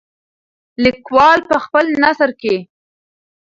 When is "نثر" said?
2.03-2.29